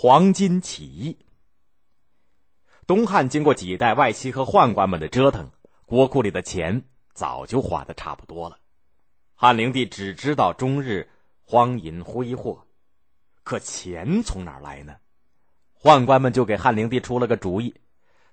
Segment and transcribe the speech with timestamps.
[0.00, 1.18] 黄巾起义。
[2.86, 5.50] 东汉经过几代外戚和宦官们的折腾，
[5.86, 6.84] 国库里的钱
[7.14, 8.58] 早就花的差不多了。
[9.34, 11.10] 汉灵帝只知道终日
[11.42, 12.64] 荒淫挥霍，
[13.42, 14.94] 可钱从哪儿来呢？
[15.82, 17.74] 宦官们就给汉灵帝出了个主意，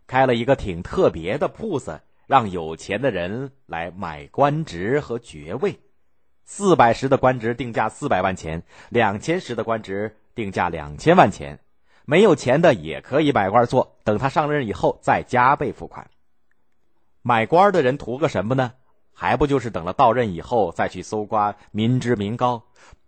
[0.05, 5.79] 开了一个挺特别的铺子，让有钱的人来买官职和爵位。
[6.43, 11.60] 四百石的官职定价四百万钱，两千石的官职定价两千万钱。
[12.06, 16.07] 没有钱的也可以买官做，等他上任以后再加倍付款。
[17.24, 18.74] 买官的人图个什么呢？
[19.12, 22.62] 还不就是等了到任以后再去搜刮民脂民膏？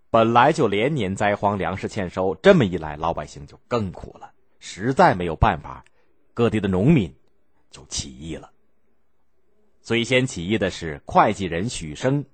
[0.10, 4.32] 本来就连年灾荒，粮食欠收，这么一来，老百姓就更苦了。
[4.58, 5.84] 实在没有办法，
[6.34, 7.14] 各地的农民
[7.70, 8.50] 就起义了。
[9.82, 12.26] 最先起义的是会计人许生。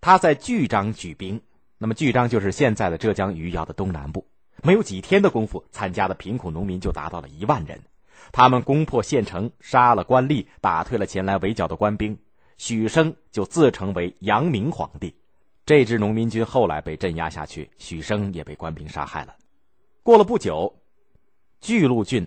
[0.00, 1.42] 他在巨章举兵，
[1.82, 4.22] 那么巨章就是现在的浙江余姚的东南部。
[4.62, 7.80] 没有几天的功夫，参加的贫苦农民就达到了一万人。
[8.32, 12.14] 他们攻破县城，杀了官吏，打退了前来围剿的官兵。
[12.58, 15.14] 许生就自称为阳明皇帝。
[15.64, 19.34] 这支农民军后来被镇压下去，许生也被官兵杀害了。
[20.02, 20.70] 过了不久，
[21.62, 22.26] 巨鹿郡，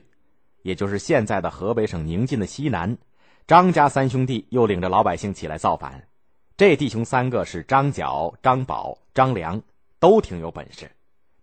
[0.64, 2.98] 也就是现在的河北省宁晋的西南，
[3.46, 6.04] 张家三兄弟又领着老百姓起来造反。
[6.56, 9.60] 这弟兄三个是张角、张宝、张良，
[10.00, 10.90] 都挺有本事。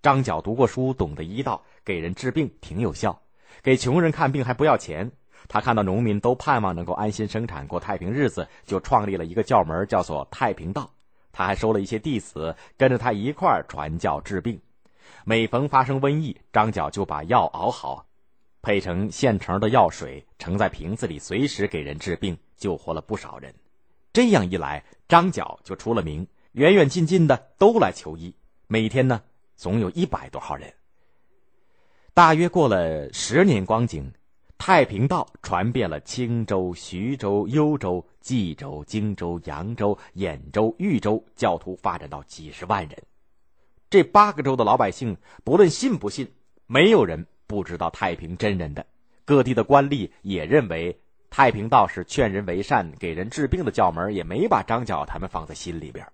[0.00, 3.20] 张角读过书，懂得医道，给人治病挺有效，
[3.60, 5.10] 给穷人看病还不要钱。
[5.48, 10.88] 他看到农民都盼望能够安心生产，过太平日子，就创立了一个教门，叫做太平道。
[11.32, 14.60] 他还收了一些弟子，跟着他一块传教治病。
[15.24, 18.06] 每逢发生瘟疫，张角就把药熬好，
[18.62, 23.52] 配成现成的药水，盛在瓶子里，随时给人治病，救活了不少人。
[24.12, 28.34] 这样一来，张角就出了名，远远近近的都来求医。
[28.66, 29.22] 每天呢，
[29.54, 30.72] 总有一百多号人。
[32.12, 34.12] 大约过了十年光景，
[34.58, 43.00] 太平道传遍了青州、徐州、幽州、冀州、荆州、扬州、兖州、豫州，教徒发展到几十万人。
[43.88, 46.28] 这八个州的老百姓，不论信不信，
[46.66, 48.84] 没有人不知道太平真人的。
[49.24, 51.00] 各地的官吏也认为。
[51.30, 56.06] 太平道是劝人为善、给人治病的教门，也没把张角他们放在心里边。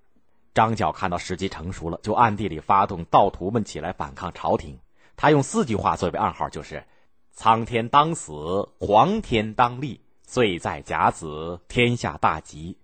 [0.53, 4.79] 张角看到时机成熟了，就暗地里发动道徒们起来反抗朝廷。
[5.17, 6.85] 他用四句话作为暗号，就是
[7.33, 12.77] “苍天当死，黄天当立，岁在甲子，天下大吉。”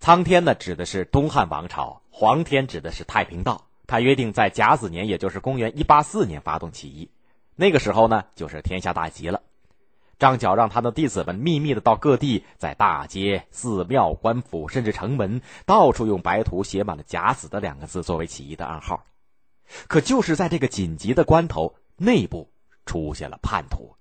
[0.00, 3.66] 苍天呢，指的是东汉王朝；黄天指的是太平道。
[3.86, 7.10] 他约定在甲子年，也就是公元一八四年发动起义，
[7.56, 9.42] 那个时候呢，就是天下大吉了。
[10.22, 19.04] 张角让他的弟子们秘密的到各地，在大街、寺庙、官府，甚至城门，到处用白图写满了“甲子”的两个字作为起义的暗号。
[19.88, 22.52] 可就是在这个紧急的关头，内部
[22.86, 23.96] 出现了叛徒。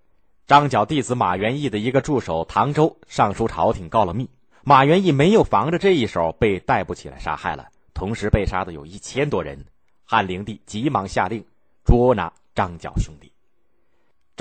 [0.46, 4.30] 张角弟子马元义的一个助手唐周上书朝廷告了密，
[4.64, 7.70] 马元义没有防着这一手，被逮捕起来杀害了。
[7.96, 9.66] 同时被杀的有一千多人。
[10.06, 11.44] 汉灵帝急忙下令
[11.84, 13.32] 捉拿张角兄弟。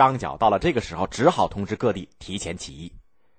[0.00, 2.90] 张角到了这个时候，只好通知各地提前起义。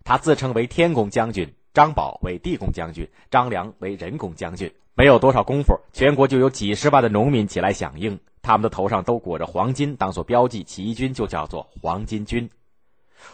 [0.04, 4.72] 他自称为天公将军，张宝为地公将军，张良为人工将军。
[4.94, 12.48] 没有多少功夫，全国就有几十万的农民起来响应，他们的头上都裹着黄金，当做标记，起义军就叫做黄巾军。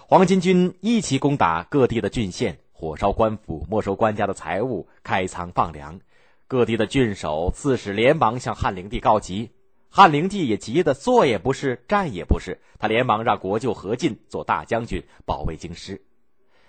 [0.08, 6.00] 黄巾军一齐攻打各地的郡县，火烧官府，没收官家的财物，开仓放粮。
[6.48, 9.52] 各地的郡守、刺史连忙向汉灵帝告急。
[9.90, 16.02] 汉灵帝也急得坐也不是，站也不是，他连忙让国舅何进做大将军，保卫京师，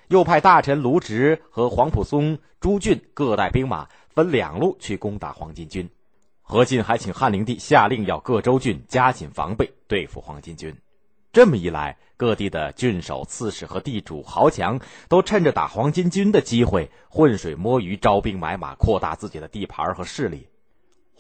[0.09, 5.91] 又派大臣卢植和黄埔松、朱俊各带兵马，分两路去攻打黄巾军。
[6.41, 10.75] 何进还请汉灵帝下令，要各州郡加紧防备，对付黄巾军。
[11.31, 14.81] 这么一来，各地的郡守、刺史和地主豪强
[15.11, 20.49] 都趁着打黄巾军的机会，浑水摸鱼，招兵买马，扩大自己的地盘和势力。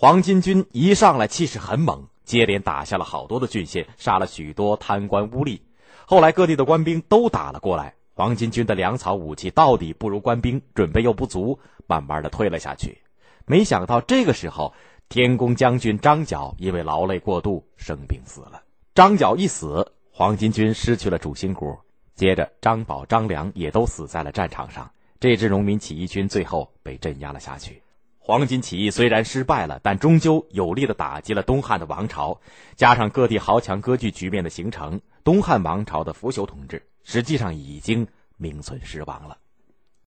[0.00, 5.58] 黄巾军一上来气势很猛，接连打下了好多的郡县，杀了许多贪官污吏。
[6.06, 11.58] 后来各地的官兵都打了过来，黄巾军的粮草武器到底不如官兵，准备又不足，
[11.88, 12.96] 慢慢的退了下去。
[13.44, 14.72] 没想到这个时候，
[15.08, 18.62] 天公将军张角因为劳累过度生病死了。
[18.94, 21.76] 张角一死，黄巾军失去了主心骨，
[22.14, 24.88] 接着张宝、张良也都死在了战场上。
[25.19, 27.82] 这支农民起义军最后被镇压了下去。
[28.28, 32.38] 黄巾起义虽然失败了，但终究有力的打击了东汉的王朝。
[32.76, 39.38] 加上各地豪强割据局面的形成，东汉王朝的腐朽统治实际上已经名存实亡了。